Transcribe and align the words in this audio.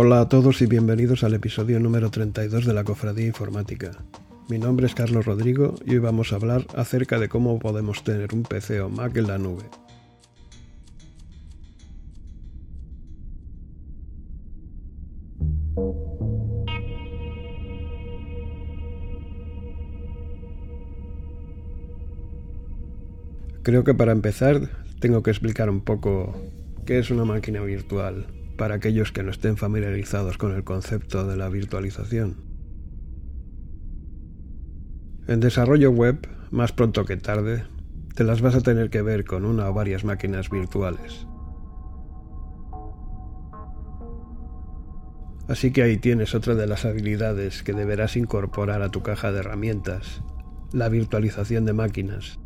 Hola 0.00 0.20
a 0.20 0.28
todos 0.28 0.62
y 0.62 0.66
bienvenidos 0.66 1.24
al 1.24 1.34
episodio 1.34 1.80
número 1.80 2.08
32 2.08 2.64
de 2.64 2.72
la 2.72 2.84
Cofradía 2.84 3.26
Informática. 3.26 4.04
Mi 4.48 4.56
nombre 4.56 4.86
es 4.86 4.94
Carlos 4.94 5.26
Rodrigo 5.26 5.74
y 5.84 5.94
hoy 5.94 5.98
vamos 5.98 6.32
a 6.32 6.36
hablar 6.36 6.64
acerca 6.76 7.18
de 7.18 7.28
cómo 7.28 7.58
podemos 7.58 8.04
tener 8.04 8.32
un 8.32 8.44
PC 8.44 8.80
o 8.80 8.88
Mac 8.88 9.16
en 9.16 9.26
la 9.26 9.38
nube. 9.38 9.64
Creo 23.68 23.84
que 23.84 23.92
para 23.92 24.12
empezar 24.12 24.62
tengo 24.98 25.22
que 25.22 25.30
explicar 25.30 25.68
un 25.68 25.82
poco 25.82 26.34
qué 26.86 26.98
es 26.98 27.10
una 27.10 27.26
máquina 27.26 27.60
virtual 27.60 28.26
para 28.56 28.76
aquellos 28.76 29.12
que 29.12 29.22
no 29.22 29.30
estén 29.30 29.58
familiarizados 29.58 30.38
con 30.38 30.54
el 30.54 30.64
concepto 30.64 31.26
de 31.26 31.36
la 31.36 31.50
virtualización. 31.50 32.36
En 35.26 35.40
desarrollo 35.40 35.90
web, 35.90 36.26
más 36.50 36.72
pronto 36.72 37.04
que 37.04 37.18
tarde, 37.18 37.64
te 38.14 38.24
las 38.24 38.40
vas 38.40 38.54
a 38.54 38.62
tener 38.62 38.88
que 38.88 39.02
ver 39.02 39.26
con 39.26 39.44
una 39.44 39.68
o 39.68 39.74
varias 39.74 40.02
máquinas 40.02 40.48
virtuales. 40.48 41.26
Así 45.48 45.72
que 45.72 45.82
ahí 45.82 45.96
tienes 45.96 46.34
otra 46.34 46.54
de 46.54 46.66
las 46.66 46.84
habilidades 46.84 47.62
que 47.62 47.72
deberás 47.72 48.16
incorporar 48.16 48.82
a 48.82 48.90
tu 48.90 49.02
caja 49.02 49.32
de 49.32 49.38
herramientas, 49.40 50.22
la 50.72 50.90
virtualización 50.90 51.64
de 51.64 51.72
máquinas. 51.72 52.38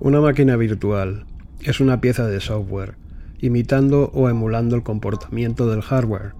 Una 0.00 0.20
máquina 0.20 0.56
virtual 0.56 1.26
es 1.60 1.78
una 1.78 2.00
pieza 2.00 2.26
de 2.26 2.40
software, 2.40 2.96
imitando 3.38 4.10
o 4.12 4.28
emulando 4.28 4.74
el 4.74 4.82
comportamiento 4.82 5.68
del 5.70 5.82
hardware. 5.82 6.32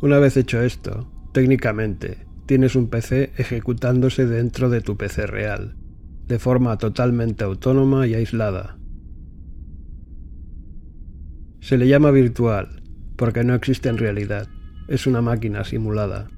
Una 0.00 0.18
vez 0.18 0.36
hecho 0.36 0.62
esto, 0.62 1.10
técnicamente, 1.32 2.26
tienes 2.46 2.74
un 2.74 2.88
PC 2.88 3.32
ejecutándose 3.36 4.24
dentro 4.24 4.70
de 4.70 4.80
tu 4.80 4.96
PC 4.96 5.26
real, 5.26 5.77
de 6.28 6.38
forma 6.38 6.76
totalmente 6.76 7.44
autónoma 7.44 8.06
y 8.06 8.14
aislada. 8.14 8.76
Se 11.60 11.78
le 11.78 11.88
llama 11.88 12.10
virtual 12.10 12.82
porque 13.16 13.42
no 13.44 13.54
existe 13.54 13.88
en 13.88 13.98
realidad, 13.98 14.46
es 14.86 15.06
una 15.06 15.22
máquina 15.22 15.64
simulada. 15.64 16.28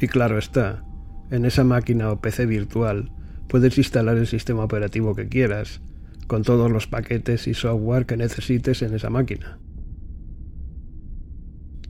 Y 0.00 0.06
claro 0.08 0.38
está, 0.38 0.84
en 1.30 1.44
esa 1.44 1.64
máquina 1.64 2.10
o 2.10 2.20
PC 2.20 2.46
virtual 2.46 3.10
puedes 3.48 3.76
instalar 3.78 4.16
el 4.16 4.26
sistema 4.26 4.64
operativo 4.64 5.14
que 5.14 5.28
quieras, 5.28 5.80
con 6.26 6.42
todos 6.42 6.70
los 6.70 6.86
paquetes 6.86 7.46
y 7.46 7.54
software 7.54 8.06
que 8.06 8.16
necesites 8.16 8.82
en 8.82 8.94
esa 8.94 9.10
máquina. 9.10 9.58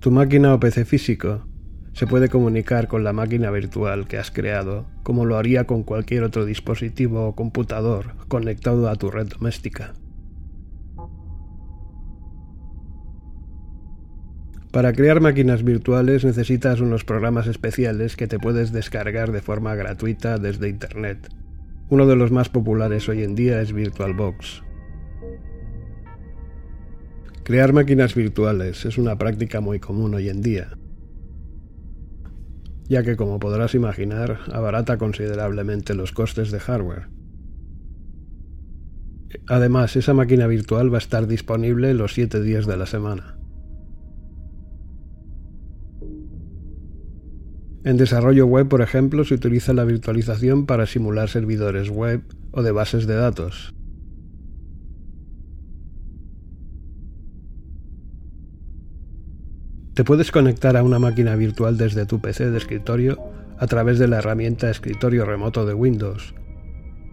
Tu 0.00 0.10
máquina 0.10 0.54
o 0.54 0.60
PC 0.60 0.84
físico 0.84 1.46
se 1.94 2.08
puede 2.08 2.28
comunicar 2.28 2.88
con 2.88 3.04
la 3.04 3.12
máquina 3.12 3.50
virtual 3.50 4.08
que 4.08 4.18
has 4.18 4.32
creado, 4.32 4.84
como 5.04 5.24
lo 5.24 5.36
haría 5.36 5.64
con 5.64 5.84
cualquier 5.84 6.24
otro 6.24 6.44
dispositivo 6.44 7.28
o 7.28 7.36
computador 7.36 8.14
conectado 8.26 8.88
a 8.88 8.96
tu 8.96 9.10
red 9.10 9.28
doméstica. 9.28 9.94
Para 14.72 14.92
crear 14.92 15.20
máquinas 15.20 15.62
virtuales 15.62 16.24
necesitas 16.24 16.80
unos 16.80 17.04
programas 17.04 17.46
especiales 17.46 18.16
que 18.16 18.26
te 18.26 18.40
puedes 18.40 18.72
descargar 18.72 19.30
de 19.30 19.40
forma 19.40 19.76
gratuita 19.76 20.38
desde 20.38 20.68
Internet. 20.68 21.28
Uno 21.90 22.08
de 22.08 22.16
los 22.16 22.32
más 22.32 22.48
populares 22.48 23.08
hoy 23.08 23.22
en 23.22 23.36
día 23.36 23.60
es 23.60 23.72
VirtualBox. 23.72 24.64
Crear 27.44 27.72
máquinas 27.72 28.16
virtuales 28.16 28.84
es 28.84 28.98
una 28.98 29.16
práctica 29.16 29.60
muy 29.60 29.78
común 29.78 30.14
hoy 30.14 30.28
en 30.28 30.42
día, 30.42 30.70
ya 32.88 33.02
que 33.02 33.16
como 33.16 33.38
podrás 33.38 33.74
imaginar 33.74 34.40
abarata 34.52 34.98
considerablemente 34.98 35.94
los 35.94 36.12
costes 36.12 36.50
de 36.50 36.60
hardware. 36.60 37.08
Además, 39.48 39.96
esa 39.96 40.14
máquina 40.14 40.46
virtual 40.46 40.92
va 40.92 40.98
a 40.98 40.98
estar 40.98 41.26
disponible 41.26 41.92
los 41.94 42.14
7 42.14 42.40
días 42.42 42.66
de 42.66 42.76
la 42.76 42.86
semana. 42.86 43.38
En 47.84 47.98
desarrollo 47.98 48.46
web, 48.46 48.68
por 48.68 48.80
ejemplo, 48.80 49.24
se 49.24 49.34
utiliza 49.34 49.74
la 49.74 49.84
virtualización 49.84 50.64
para 50.64 50.86
simular 50.86 51.28
servidores 51.28 51.90
web 51.90 52.22
o 52.50 52.62
de 52.62 52.72
bases 52.72 53.06
de 53.06 53.14
datos. 53.14 53.74
Te 59.94 60.02
puedes 60.02 60.32
conectar 60.32 60.76
a 60.76 60.82
una 60.82 60.98
máquina 60.98 61.36
virtual 61.36 61.76
desde 61.76 62.04
tu 62.04 62.20
PC 62.20 62.50
de 62.50 62.58
escritorio 62.58 63.16
a 63.58 63.68
través 63.68 64.00
de 64.00 64.08
la 64.08 64.18
herramienta 64.18 64.68
Escritorio 64.68 65.24
Remoto 65.24 65.64
de 65.64 65.72
Windows, 65.72 66.34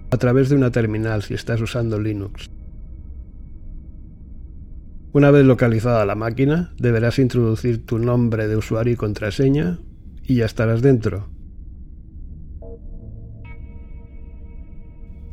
a 0.09 0.17
través 0.17 0.49
de 0.49 0.55
una 0.55 0.71
terminal 0.71 1.21
si 1.21 1.35
estás 1.35 1.61
usando 1.61 1.99
Linux. 1.99 2.49
Una 5.13 5.29
vez 5.29 5.45
localizada 5.45 6.07
la 6.07 6.15
máquina, 6.15 6.73
deberás 6.79 7.19
introducir 7.19 7.85
tu 7.85 7.99
nombre 7.99 8.47
de 8.47 8.55
usuario 8.55 8.93
y 8.93 8.95
contraseña 8.97 9.77
y 10.23 10.37
ya 10.37 10.45
estarás 10.45 10.81
dentro. 10.81 11.29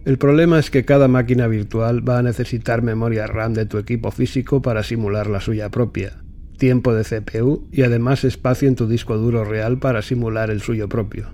El 0.05 0.19
problema 0.19 0.59
es 0.59 0.71
que 0.71 0.85
cada 0.85 1.09
máquina 1.09 1.47
virtual 1.47 2.07
va 2.07 2.19
a 2.19 2.23
necesitar 2.23 2.83
memoria 2.83 3.27
RAM 3.27 3.55
de 3.55 3.65
tu 3.65 3.79
equipo 3.79 4.11
físico 4.11 4.61
para 4.61 4.83
simular 4.83 5.29
la 5.29 5.41
suya 5.41 5.71
propia, 5.71 6.25
tiempo 6.59 6.93
de 6.93 7.05
CPU 7.05 7.67
y 7.73 7.83
además 7.83 8.25
espacio 8.25 8.69
en 8.69 8.75
tu 8.75 8.87
disco 8.87 9.17
duro 9.17 9.45
real 9.45 9.79
para 9.79 10.03
simular 10.03 10.51
el 10.51 10.61
suyo 10.61 10.89
propio. 10.89 11.31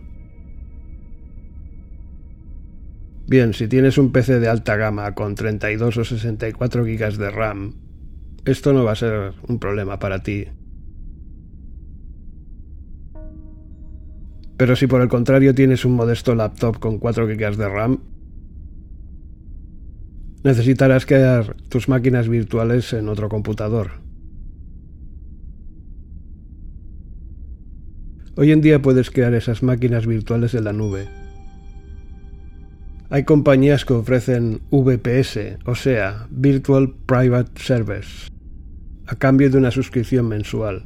Bien, 3.26 3.54
si 3.54 3.66
tienes 3.66 3.98
un 3.98 4.12
PC 4.12 4.38
de 4.38 4.48
alta 4.48 4.76
gama 4.76 5.14
con 5.14 5.34
32 5.34 5.96
o 5.96 6.04
64 6.04 6.84
GB 6.84 7.16
de 7.16 7.30
RAM, 7.30 7.74
esto 8.44 8.72
no 8.72 8.84
va 8.84 8.92
a 8.92 8.96
ser 8.96 9.32
un 9.48 9.58
problema 9.58 9.98
para 9.98 10.22
ti, 10.22 10.46
Pero 14.56 14.76
si 14.76 14.86
por 14.86 15.00
el 15.00 15.08
contrario 15.08 15.54
tienes 15.54 15.84
un 15.84 15.94
modesto 15.94 16.34
laptop 16.34 16.78
con 16.78 16.98
4 16.98 17.26
GB 17.26 17.56
de 17.56 17.68
RAM, 17.68 17.98
necesitarás 20.44 21.06
crear 21.06 21.56
tus 21.68 21.88
máquinas 21.88 22.28
virtuales 22.28 22.92
en 22.92 23.08
otro 23.08 23.28
computador. 23.28 24.03
Hoy 28.36 28.50
en 28.50 28.60
día 28.60 28.82
puedes 28.82 29.10
crear 29.10 29.32
esas 29.34 29.62
máquinas 29.62 30.06
virtuales 30.06 30.54
en 30.54 30.64
la 30.64 30.72
nube. 30.72 31.06
Hay 33.08 33.22
compañías 33.22 33.84
que 33.84 33.92
ofrecen 33.92 34.60
VPS, 34.72 35.58
o 35.66 35.76
sea, 35.76 36.26
Virtual 36.30 36.92
Private 37.06 37.52
Service, 37.62 38.28
a 39.06 39.14
cambio 39.14 39.50
de 39.50 39.58
una 39.58 39.70
suscripción 39.70 40.26
mensual, 40.26 40.84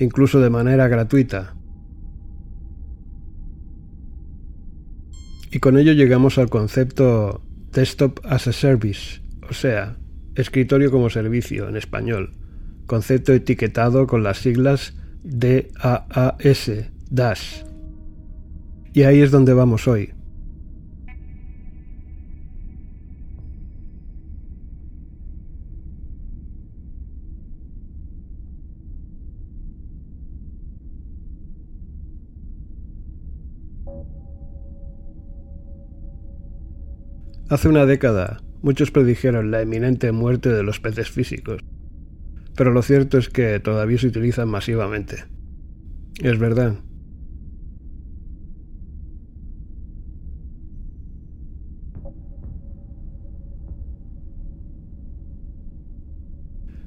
incluso 0.00 0.40
de 0.40 0.50
manera 0.50 0.88
gratuita. 0.88 1.54
Y 5.52 5.60
con 5.60 5.78
ello 5.78 5.92
llegamos 5.92 6.38
al 6.38 6.50
concepto 6.50 7.40
Desktop 7.70 8.18
as 8.24 8.48
a 8.48 8.52
Service, 8.52 9.20
o 9.48 9.54
sea, 9.54 9.96
escritorio 10.34 10.90
como 10.90 11.08
servicio 11.08 11.68
en 11.68 11.76
español, 11.76 12.32
concepto 12.86 13.32
etiquetado 13.32 14.08
con 14.08 14.24
las 14.24 14.38
siglas 14.38 14.96
DAAS, 15.24 16.70
DAS. 17.10 17.64
Y 18.92 19.02
ahí 19.04 19.22
es 19.22 19.30
donde 19.30 19.54
vamos 19.54 19.88
hoy. 19.88 20.12
Hace 37.48 37.68
una 37.68 37.86
década, 37.86 38.42
muchos 38.62 38.90
predijeron 38.90 39.50
la 39.50 39.62
eminente 39.62 40.12
muerte 40.12 40.50
de 40.50 40.62
los 40.62 40.80
peces 40.80 41.10
físicos, 41.10 41.62
pero 42.56 42.72
lo 42.72 42.82
cierto 42.82 43.18
es 43.18 43.28
que 43.28 43.58
todavía 43.60 43.98
se 43.98 44.06
utilizan 44.06 44.48
masivamente. 44.48 45.24
Es 46.22 46.38
verdad. 46.38 46.76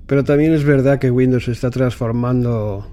Pero 0.08 0.24
también 0.24 0.54
es 0.54 0.64
verdad 0.64 1.00
que 1.00 1.12
Windows 1.12 1.50
está 1.50 1.70
transformando 1.70 2.88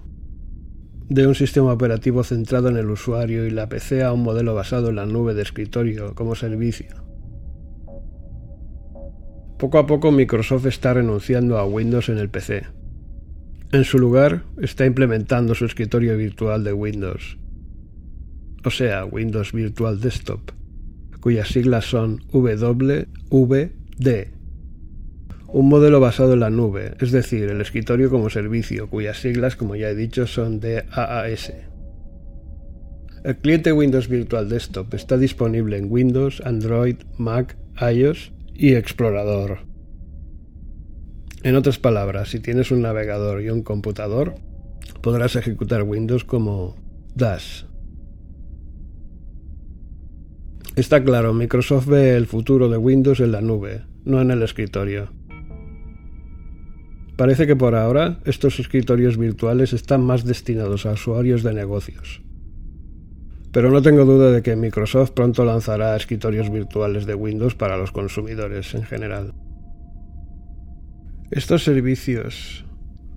de 1.09 1.29
un 1.29 1.37
sistema 1.37 1.73
operativo 1.73 2.25
centrado 2.25 2.69
en 2.69 2.77
el 2.77 2.91
usuario 2.91 3.47
y 3.47 3.51
la 3.51 3.69
PC 3.69 4.03
a 4.03 4.13
un 4.13 4.25
modelo 4.25 4.55
basado 4.55 4.89
en 4.89 4.97
la 4.97 5.07
nube 5.07 5.33
de 5.35 5.43
escritorio 5.43 6.15
como 6.17 6.35
servicio. 6.35 7.04
Poco 9.65 9.79
a 9.79 9.87
poco 9.87 10.13
Microsoft 10.13 10.67
está 10.67 10.93
renunciando 10.93 11.57
a 11.57 11.65
Windows 11.65 12.11
en 12.11 12.19
el 12.19 12.29
PC. 12.29 12.67
En 13.73 13.85
su 13.85 13.99
lugar, 13.99 14.43
está 14.61 14.85
implementando 14.85 15.55
su 15.55 15.65
escritorio 15.65 16.19
virtual 16.19 16.65
de 16.65 16.75
Windows, 16.75 17.39
o 18.63 18.69
sea, 18.69 19.07
Windows 19.07 19.55
Virtual 19.55 19.99
Desktop, 19.99 20.51
cuyas 21.23 21.49
siglas 21.49 21.87
son 21.87 22.21
WVD, 22.31 23.09
un 25.47 25.69
modelo 25.71 25.99
basado 25.99 26.35
en 26.35 26.41
la 26.41 26.51
nube, 26.51 26.93
es 27.01 27.11
decir, 27.11 27.45
el 27.45 27.63
escritorio 27.63 28.11
como 28.11 28.29
servicio, 28.29 28.91
cuyas 28.91 29.17
siglas, 29.17 29.57
como 29.57 29.77
ya 29.77 29.89
he 29.89 29.95
dicho, 29.95 30.27
son 30.27 30.61
DAAS. 30.61 31.55
El 33.25 33.37
cliente 33.39 33.73
Windows 33.73 34.09
Virtual 34.09 34.47
Desktop 34.47 34.93
está 34.93 35.17
disponible 35.17 35.79
en 35.79 35.91
Windows, 35.91 36.43
Android, 36.45 36.97
Mac, 37.17 37.57
iOS 37.81 38.34
y 38.55 38.75
Explorador. 38.75 39.59
En 41.43 41.57
otras 41.57 41.79
palabras, 41.79 42.31
si 42.31 42.41
tienes 42.41 42.71
un 42.71 42.83
navegador 42.83 43.43
y 43.43 43.51
un 43.51 43.63
computador, 43.63 44.37
podrás 45.03 45.37
ejecutar 45.37 45.83
Windows 45.83 46.25
como 46.25 46.77
DAS. 47.15 47.67
Está 50.77 51.05
claro, 51.05 51.35
Microsoft 51.35 51.87
ve 51.87 52.17
el 52.17 52.27
futuro 52.27 52.69
de 52.69 52.79
Windows 52.79 53.21
en 53.21 53.33
la 53.33 53.41
nube, 53.41 53.83
no 54.05 54.21
en 54.21 54.31
el 54.31 54.43
escritorio. 54.43 55.13
Parece 57.17 57.47
que 57.47 57.55
por 57.55 57.77
ahora 57.77 58.19
estos 58.25 58.59
escritorios 58.59 59.17
virtuales 59.17 59.73
están 59.73 60.03
más 60.03 60.25
destinados 60.25 60.85
a 60.87 60.93
usuarios 60.93 61.43
de 61.43 61.55
negocios. 61.55 62.23
Pero 63.55 63.71
no 63.71 63.81
tengo 63.83 64.05
duda 64.05 64.33
de 64.33 64.43
que 64.43 64.57
Microsoft 64.57 65.13
pronto 65.13 65.45
lanzará 65.45 65.95
escritorios 65.95 66.51
virtuales 66.51 67.07
de 67.07 67.15
Windows 67.15 67.55
para 67.55 67.77
los 67.77 67.93
consumidores 67.93 68.75
en 68.75 68.83
general. 68.83 69.33
Estos 71.31 71.63
servicios 71.63 72.65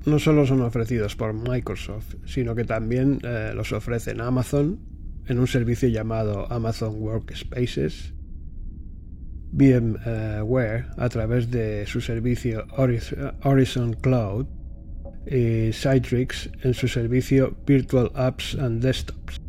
no 0.05 0.19
solo 0.19 0.45
son 0.45 0.61
ofrecidos 0.61 1.15
por 1.15 1.33
Microsoft, 1.33 2.17
sino 2.25 2.53
que 2.53 2.65
también 2.65 3.19
eh, 3.23 3.51
los 3.55 3.73
ofrecen 3.73 4.21
Amazon 4.21 4.79
en 5.25 5.39
un 5.39 5.47
servicio 5.47 5.89
llamado 5.89 6.45
Amazon 6.53 7.01
Workspaces 7.01 8.13
VMware 9.51 10.85
a 10.97 11.09
través 11.09 11.49
de 11.49 11.87
su 11.87 11.99
servicio 11.99 12.67
Horizon 13.41 13.93
Cloud 13.93 14.45
y 15.25 15.73
Citrix 15.73 16.51
en 16.61 16.75
su 16.75 16.87
servicio 16.87 17.57
Virtual 17.65 18.11
Apps 18.13 18.55
and 18.59 18.83
Desktops. 18.83 19.46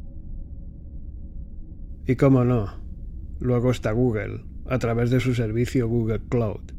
Y 2.08 2.16
cómo 2.16 2.42
no, 2.42 2.72
luego 3.38 3.70
está 3.70 3.92
Google 3.92 4.40
a 4.66 4.78
través 4.78 5.10
de 5.10 5.20
su 5.20 5.34
servicio 5.34 5.86
Google 5.88 6.22
Cloud. 6.30 6.72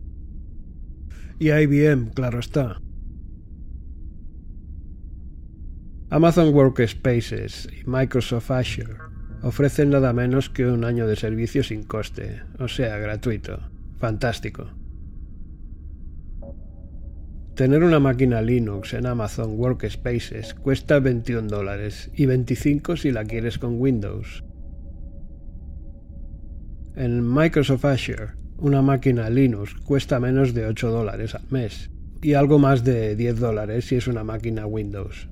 Y 1.37 1.51
IBM, 1.51 2.09
claro 2.15 2.39
está. 2.39 2.81
Amazon 6.09 6.51
Workspaces 6.51 7.69
y 7.71 7.87
Microsoft 7.87 8.49
Azure 8.49 8.95
ofrecen 9.43 9.91
nada 9.91 10.13
menos 10.13 10.49
que 10.49 10.65
un 10.65 10.83
año 10.83 11.05
de 11.05 11.15
servicio 11.15 11.63
sin 11.63 11.83
coste, 11.83 12.41
o 12.57 12.67
sea, 12.67 12.97
gratuito. 12.97 13.59
Fantástico. 13.99 14.65
Tener 17.53 17.83
una 17.83 17.99
máquina 17.99 18.41
Linux 18.41 18.95
en 18.95 19.05
Amazon 19.05 19.59
Workspaces 19.59 20.55
cuesta 20.55 20.99
21 20.99 21.49
dólares 21.49 22.09
y 22.15 22.25
25 22.25 22.97
si 22.97 23.11
la 23.11 23.25
quieres 23.25 23.59
con 23.59 23.79
Windows. 23.79 24.43
En 26.95 27.33
Microsoft 27.33 27.86
Azure, 27.86 28.33
una 28.57 28.81
máquina 28.81 29.30
Linux 29.30 29.75
cuesta 29.75 30.19
menos 30.19 30.53
de 30.53 30.65
8 30.65 30.89
dólares 30.89 31.36
al 31.36 31.45
mes 31.50 31.89
y 32.21 32.33
algo 32.33 32.59
más 32.59 32.83
de 32.83 33.15
10 33.15 33.39
dólares 33.39 33.86
si 33.86 33.95
es 33.95 34.07
una 34.07 34.24
máquina 34.24 34.65
Windows. 34.65 35.30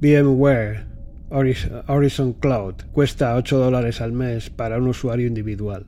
VMware 0.00 0.86
Horizon 1.30 2.32
Cloud 2.32 2.74
cuesta 2.92 3.36
8 3.36 3.58
dólares 3.58 4.00
al 4.00 4.12
mes 4.12 4.50
para 4.50 4.78
un 4.78 4.88
usuario 4.88 5.26
individual. 5.26 5.86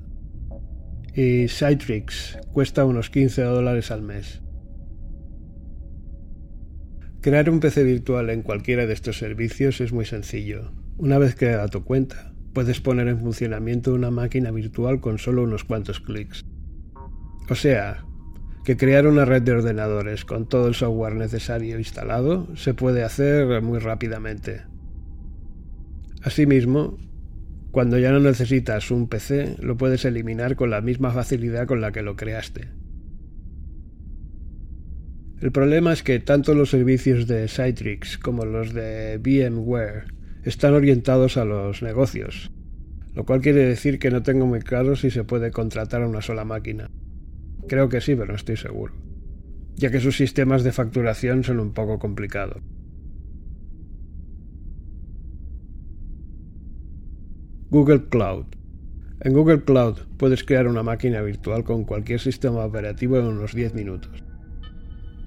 Y 1.14 1.48
Citrix 1.48 2.38
cuesta 2.52 2.84
unos 2.84 3.10
15 3.10 3.42
dólares 3.42 3.90
al 3.90 4.02
mes. 4.02 4.42
Crear 7.20 7.50
un 7.50 7.60
PC 7.60 7.84
virtual 7.84 8.30
en 8.30 8.42
cualquiera 8.42 8.86
de 8.86 8.92
estos 8.92 9.18
servicios 9.18 9.80
es 9.80 9.92
muy 9.92 10.04
sencillo. 10.04 10.72
Una 10.96 11.18
vez 11.18 11.34
creada 11.34 11.68
tu 11.68 11.84
cuenta, 11.84 12.29
puedes 12.52 12.80
poner 12.80 13.08
en 13.08 13.20
funcionamiento 13.20 13.94
una 13.94 14.10
máquina 14.10 14.50
virtual 14.50 15.00
con 15.00 15.18
solo 15.18 15.42
unos 15.42 15.64
cuantos 15.64 16.00
clics. 16.00 16.44
O 17.48 17.54
sea, 17.54 18.04
que 18.64 18.76
crear 18.76 19.06
una 19.06 19.24
red 19.24 19.42
de 19.42 19.52
ordenadores 19.52 20.24
con 20.24 20.48
todo 20.48 20.68
el 20.68 20.74
software 20.74 21.14
necesario 21.14 21.78
instalado 21.78 22.54
se 22.56 22.74
puede 22.74 23.04
hacer 23.04 23.62
muy 23.62 23.78
rápidamente. 23.78 24.62
Asimismo, 26.22 26.98
cuando 27.70 27.98
ya 27.98 28.10
no 28.10 28.20
necesitas 28.20 28.90
un 28.90 29.08
PC, 29.08 29.56
lo 29.60 29.76
puedes 29.76 30.04
eliminar 30.04 30.56
con 30.56 30.70
la 30.70 30.80
misma 30.80 31.12
facilidad 31.12 31.66
con 31.66 31.80
la 31.80 31.92
que 31.92 32.02
lo 32.02 32.16
creaste. 32.16 32.68
El 35.40 35.52
problema 35.52 35.92
es 35.92 36.02
que 36.02 36.18
tanto 36.18 36.52
los 36.52 36.68
servicios 36.68 37.26
de 37.26 37.48
Citrix 37.48 38.18
como 38.18 38.44
los 38.44 38.74
de 38.74 39.18
VMware 39.18 40.19
están 40.44 40.74
orientados 40.74 41.36
a 41.36 41.44
los 41.44 41.82
negocios, 41.82 42.50
lo 43.14 43.24
cual 43.24 43.40
quiere 43.40 43.64
decir 43.66 43.98
que 43.98 44.10
no 44.10 44.22
tengo 44.22 44.46
muy 44.46 44.60
claro 44.60 44.96
si 44.96 45.10
se 45.10 45.24
puede 45.24 45.50
contratar 45.50 46.04
una 46.04 46.22
sola 46.22 46.44
máquina. 46.44 46.90
Creo 47.68 47.88
que 47.88 48.00
sí, 48.00 48.14
pero 48.14 48.28
no 48.28 48.34
estoy 48.34 48.56
seguro, 48.56 48.94
ya 49.74 49.90
que 49.90 50.00
sus 50.00 50.16
sistemas 50.16 50.64
de 50.64 50.72
facturación 50.72 51.44
son 51.44 51.60
un 51.60 51.72
poco 51.72 51.98
complicados. 51.98 52.62
Google 57.70 58.08
Cloud. 58.08 58.46
En 59.20 59.32
Google 59.32 59.62
Cloud 59.62 59.98
puedes 60.16 60.42
crear 60.42 60.66
una 60.66 60.82
máquina 60.82 61.20
virtual 61.20 61.62
con 61.62 61.84
cualquier 61.84 62.18
sistema 62.18 62.64
operativo 62.64 63.18
en 63.18 63.26
unos 63.26 63.54
10 63.54 63.74
minutos. 63.74 64.24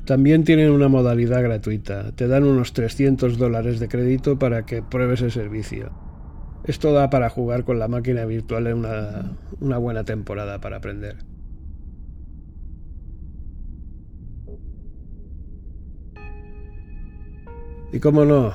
También 0.06 0.44
tienen 0.44 0.72
una 0.72 0.90
modalidad 0.90 1.42
gratuita, 1.42 2.12
te 2.14 2.28
dan 2.28 2.44
unos 2.44 2.74
300 2.74 3.38
dólares 3.38 3.80
de 3.80 3.88
crédito 3.88 4.38
para 4.38 4.66
que 4.66 4.82
pruebes 4.82 5.22
el 5.22 5.32
servicio. 5.32 5.92
Esto 6.66 6.92
da 6.92 7.10
para 7.10 7.30
jugar 7.30 7.64
con 7.64 7.80
la 7.80 7.88
máquina 7.88 8.26
virtual 8.26 8.68
en 8.68 8.78
una, 8.80 9.38
una 9.62 9.78
buena 9.78 10.04
temporada 10.04 10.60
para 10.60 10.78
aprender. 10.78 11.18
Y 17.94 18.00
cómo 18.00 18.26
no, 18.26 18.54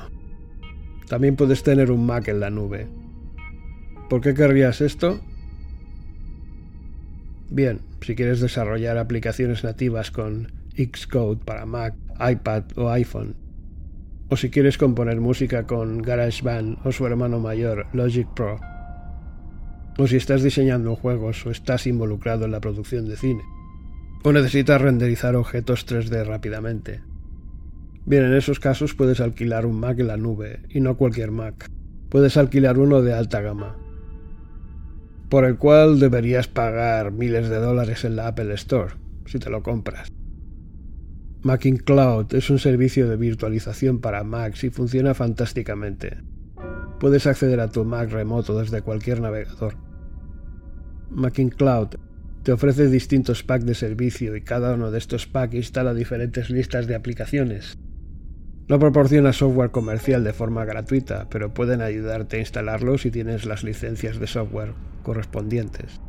también 1.07 1.35
puedes 1.35 1.63
tener 1.63 1.91
un 1.91 2.05
Mac 2.05 2.27
en 2.27 2.41
la 2.41 2.51
nube. 2.51 2.87
¿Por 4.07 4.21
qué 4.21 4.35
querrías 4.35 4.81
esto? 4.81 5.19
Bien, 7.49 7.79
si 8.01 8.15
quieres 8.15 8.41
desarrollar 8.41 8.99
aplicaciones 8.99 9.63
nativas 9.63 10.11
con 10.11 10.58
Xcode 10.79 11.43
para 11.43 11.65
Mac, 11.65 11.95
iPad 12.19 12.63
o 12.77 12.89
iPhone, 12.89 13.35
o 14.29 14.37
si 14.37 14.49
quieres 14.49 14.77
componer 14.77 15.19
música 15.19 15.67
con 15.67 16.01
GarageBand 16.01 16.85
o 16.85 16.91
su 16.91 17.05
hermano 17.05 17.39
mayor 17.39 17.87
Logic 17.93 18.27
Pro, 18.35 18.59
o 19.97 20.07
si 20.07 20.15
estás 20.15 20.43
diseñando 20.43 20.95
juegos 20.95 21.45
o 21.45 21.51
estás 21.51 21.87
involucrado 21.87 22.45
en 22.45 22.51
la 22.51 22.61
producción 22.61 23.07
de 23.07 23.17
cine, 23.17 23.43
o 24.23 24.31
necesitas 24.31 24.81
renderizar 24.81 25.35
objetos 25.35 25.85
3D 25.85 26.25
rápidamente. 26.25 27.01
Bien, 28.05 28.23
en 28.23 28.33
esos 28.33 28.59
casos 28.59 28.93
puedes 28.93 29.19
alquilar 29.19 29.65
un 29.65 29.79
Mac 29.79 29.99
en 29.99 30.07
la 30.07 30.17
nube, 30.17 30.61
y 30.69 30.79
no 30.79 30.95
cualquier 30.97 31.31
Mac. 31.31 31.67
Puedes 32.09 32.37
alquilar 32.37 32.79
uno 32.79 33.01
de 33.01 33.13
alta 33.13 33.41
gama, 33.41 33.77
por 35.29 35.45
el 35.45 35.57
cual 35.57 35.99
deberías 35.99 36.47
pagar 36.47 37.11
miles 37.11 37.49
de 37.49 37.57
dólares 37.57 38.03
en 38.03 38.15
la 38.15 38.27
Apple 38.27 38.53
Store, 38.53 38.93
si 39.25 39.37
te 39.37 39.49
lo 39.49 39.61
compras. 39.61 40.09
Macin 41.41 41.77
Cloud 41.77 42.33
es 42.33 42.49
un 42.49 42.59
servicio 42.59 43.07
de 43.07 43.15
virtualización 43.15 44.01
para 44.01 44.25
Macs 44.25 44.65
y 44.65 44.71
funciona 44.71 45.13
fantásticamente. 45.13 46.17
Puedes 46.99 47.27
acceder 47.27 47.61
a 47.61 47.69
tu 47.69 47.85
Mac 47.85 48.11
remoto 48.11 48.59
desde 48.59 48.81
cualquier 48.81 49.21
navegador. 49.21 49.75
Macin 51.09 51.49
Cloud 51.49 51.95
te 52.43 52.51
ofrece 52.51 52.87
distintos 52.87 53.41
packs 53.43 53.65
de 53.65 53.73
servicio 53.73 54.35
y 54.35 54.41
cada 54.41 54.73
uno 54.73 54.91
de 54.91 54.97
estos 54.97 55.27
packs 55.27 55.55
instala 55.55 55.93
diferentes 55.93 56.49
listas 56.49 56.87
de 56.87 56.95
aplicaciones. 56.95 57.77
No 58.67 58.77
proporciona 58.77 59.31
software 59.31 59.71
comercial 59.71 60.25
de 60.25 60.33
forma 60.33 60.65
gratuita, 60.65 61.29
pero 61.29 61.53
pueden 61.53 61.81
ayudarte 61.81 62.35
a 62.35 62.41
instalarlo 62.41 62.97
si 62.97 63.11
tienes 63.11 63.45
las 63.45 63.63
licencias 63.63 64.19
de 64.19 64.27
software 64.27 64.73
correspondientes. 65.03 66.01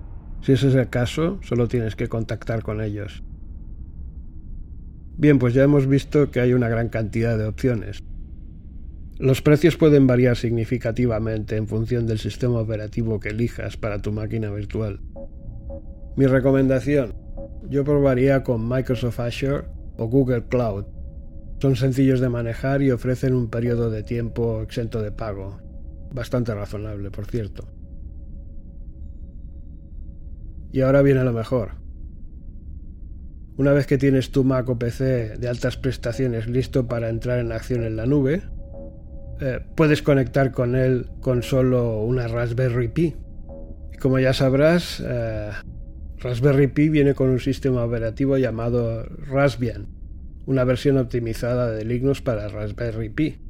Si 0.43 0.53
ese 0.53 0.69
es 0.69 0.75
el 0.75 0.91
caso, 0.91 1.39
solo 1.43 1.69
tienes 1.69 1.95
que 1.95 2.09
contactar 2.09 2.63
con 2.65 2.81
ellos. 2.81 3.23
Bien, 5.21 5.39
pues 5.39 5.53
ya 5.53 5.65
hemos 5.65 5.87
visto 5.87 6.31
que 6.31 6.41
hay 6.41 6.55
una 6.55 6.71
gran 6.71 6.89
cantidad 6.89 7.37
de 7.37 7.45
opciones. 7.45 8.03
Los 9.19 9.43
precios 9.43 9.77
pueden 9.77 10.07
variar 10.07 10.35
significativamente 10.35 11.57
en 11.57 11.69
función 11.69 12.07
del 12.07 12.19
sistema 12.19 12.59
operativo 12.59 13.21
que 13.21 13.29
elijas 13.29 13.77
para 13.77 14.01
tu 14.01 14.13
máquina 14.13 14.51
virtual. 14.51 15.03
Mi 16.17 16.27
recomendación, 16.27 17.13
yo 17.69 17.85
probaría 17.85 18.43
con 18.43 18.67
Microsoft 18.67 19.21
Azure 19.21 19.65
o 19.99 20.07
Google 20.07 20.47
Cloud. 20.49 20.87
Son 21.61 21.77
sencillos 21.77 22.21
de 22.21 22.31
manejar 22.31 22.81
y 22.81 22.91
ofrecen 22.91 23.35
un 23.35 23.51
periodo 23.51 23.91
de 23.91 24.03
tiempo 24.03 24.63
exento 24.63 25.03
de 25.03 25.13
pago. 25.13 25.61
Bastante 26.15 26.55
razonable, 26.55 27.11
por 27.11 27.27
cierto. 27.27 27.69
Y 30.73 30.81
ahora 30.81 31.03
viene 31.03 31.25
lo 31.25 31.35
mejor. 31.35 31.80
Una 33.61 33.75
vez 33.75 33.87
que 33.87 33.99
tienes 33.99 34.31
tu 34.31 34.43
Mac 34.43 34.67
o 34.71 34.79
PC 34.79 35.37
de 35.37 35.47
altas 35.47 35.77
prestaciones 35.77 36.47
listo 36.47 36.89
para 36.89 37.11
entrar 37.11 37.41
en 37.41 37.53
acción 37.53 37.85
en 37.85 37.95
la 37.95 38.07
nube, 38.07 38.41
eh, 39.39 39.61
puedes 39.77 40.01
conectar 40.01 40.51
con 40.51 40.75
él 40.75 41.11
con 41.21 41.43
solo 41.43 42.01
una 42.01 42.27
Raspberry 42.27 42.89
Pi. 42.89 43.17
Y 43.93 43.99
como 43.99 44.19
ya 44.19 44.33
sabrás, 44.33 45.05
eh, 45.07 45.51
Raspberry 46.21 46.69
Pi 46.69 46.89
viene 46.89 47.13
con 47.13 47.29
un 47.29 47.39
sistema 47.39 47.85
operativo 47.85 48.39
llamado 48.39 49.05
Raspbian, 49.27 49.89
una 50.47 50.65
versión 50.65 50.97
optimizada 50.97 51.71
de 51.71 51.85
Linux 51.85 52.23
para 52.23 52.49
Raspberry 52.49 53.11
Pi. 53.11 53.43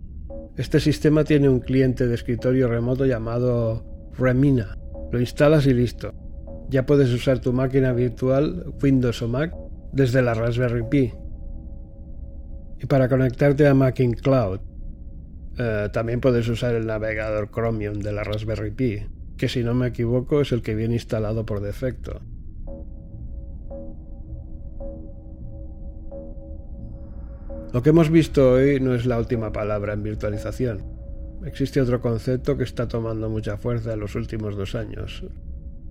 Este 0.56 0.80
sistema 0.80 1.22
tiene 1.22 1.48
un 1.48 1.60
cliente 1.60 2.08
de 2.08 2.16
escritorio 2.16 2.66
remoto 2.66 3.06
llamado 3.06 4.10
Remina. 4.18 4.76
Lo 5.12 5.20
instalas 5.20 5.68
y 5.68 5.72
listo. 5.72 6.14
Ya 6.68 6.84
puedes 6.84 7.12
usar 7.12 7.38
tu 7.38 7.52
máquina 7.52 7.92
virtual, 7.92 8.74
Windows 8.82 9.22
o 9.22 9.28
Mac, 9.28 9.54
desde 9.92 10.22
la 10.22 10.34
Raspberry 10.34 10.84
Pi. 10.88 11.12
Y 12.78 12.86
para 12.86 13.08
conectarte 13.08 13.66
a 13.66 13.74
Mac 13.74 14.00
in 14.00 14.12
Cloud, 14.12 14.60
eh, 15.58 15.88
también 15.92 16.20
puedes 16.20 16.48
usar 16.48 16.74
el 16.74 16.86
navegador 16.86 17.50
Chromium 17.50 18.00
de 18.00 18.12
la 18.12 18.24
Raspberry 18.24 18.70
Pi, 18.70 19.06
que 19.36 19.48
si 19.48 19.62
no 19.62 19.74
me 19.74 19.88
equivoco 19.88 20.40
es 20.40 20.52
el 20.52 20.62
que 20.62 20.74
viene 20.74 20.94
instalado 20.94 21.44
por 21.44 21.60
defecto. 21.60 22.20
Lo 27.72 27.82
que 27.82 27.90
hemos 27.90 28.10
visto 28.10 28.52
hoy 28.52 28.80
no 28.80 28.94
es 28.94 29.06
la 29.06 29.18
última 29.18 29.52
palabra 29.52 29.92
en 29.92 30.02
virtualización. 30.02 30.82
Existe 31.44 31.80
otro 31.80 32.00
concepto 32.00 32.56
que 32.56 32.64
está 32.64 32.88
tomando 32.88 33.30
mucha 33.30 33.56
fuerza 33.56 33.92
en 33.92 34.00
los 34.00 34.14
últimos 34.14 34.56
dos 34.56 34.74
años, 34.74 35.24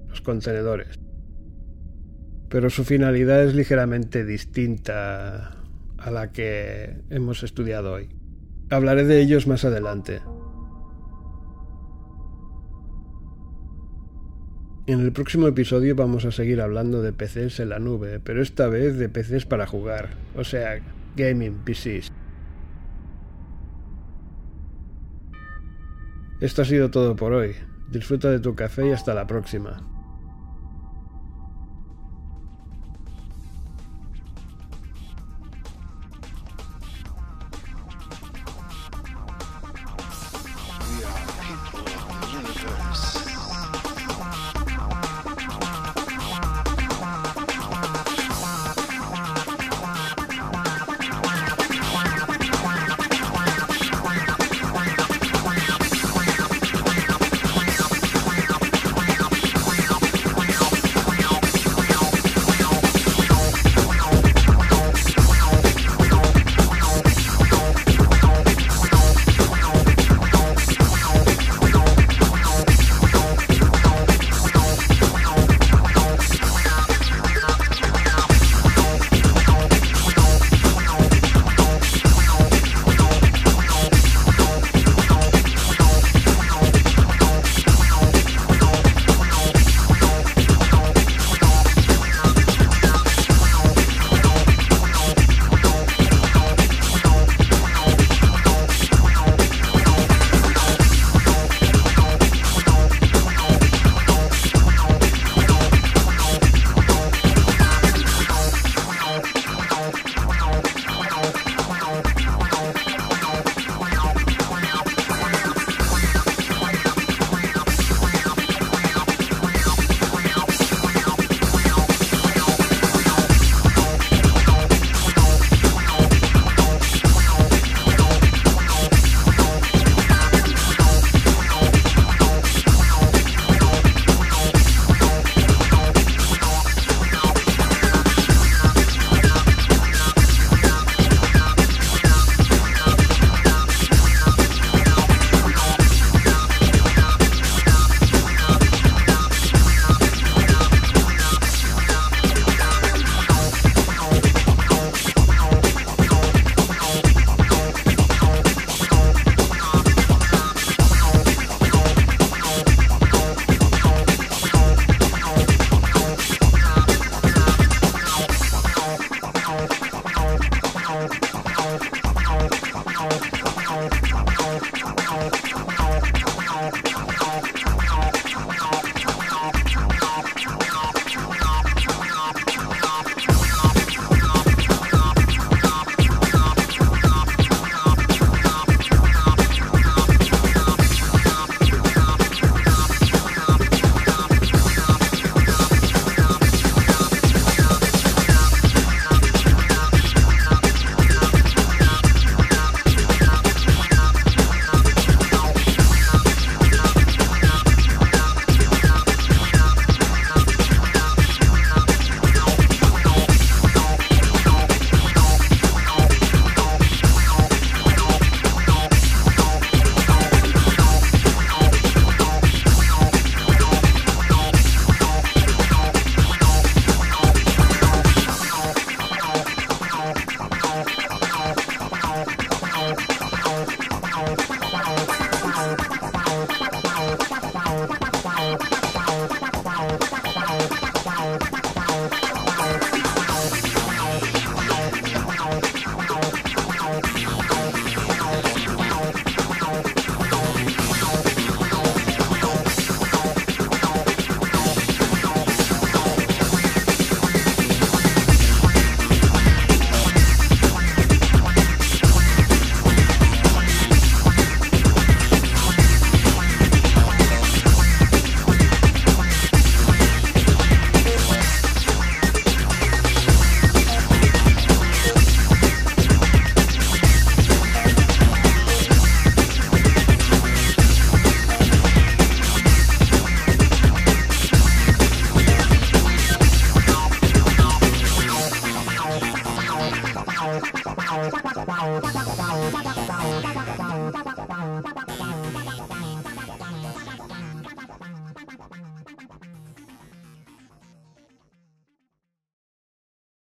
los 0.08 0.22
contenedores. 0.22 1.00
Pero 2.50 2.70
su 2.70 2.84
finalidad 2.84 3.44
es 3.44 3.54
ligeramente 3.54 4.26
distinta 4.26 5.56
a 5.98 6.12
la 6.12 6.32
que 6.32 7.02
hemos 7.10 7.44
estudiado 7.44 7.94
hoy. 7.94 8.10
Hablaré 8.72 9.06
de 9.06 9.22
ellos 9.22 9.48
más 9.48 9.66
adelante. 9.66 10.22
En 14.88 15.02
el 15.02 15.12
próximo 15.12 15.48
episodio 15.48 15.96
vamos 15.96 16.26
a 16.26 16.32
seguir 16.32 16.62
hablando 16.62 17.04
de 17.04 17.14
PCs 17.14 17.60
en 17.60 17.70
la 17.70 17.78
nube, 17.78 18.20
pero 18.20 18.42
esta 18.42 18.68
vez 18.68 18.98
de 18.98 19.08
PCs 19.08 19.46
para 19.46 19.68
jugar, 19.68 20.10
o 20.36 20.44
sea, 20.44 20.80
gaming 21.16 21.60
PCs. 21.64 22.12
Esto 26.42 26.62
ha 26.64 26.66
sido 26.66 26.90
todo 26.90 27.16
por 27.16 27.34
hoy. 27.34 27.54
Disfruta 27.92 28.32
de 28.32 28.40
tu 28.40 28.56
café 28.56 28.88
y 28.88 28.92
hasta 28.92 29.14
la 29.14 29.28
próxima. 29.28 29.99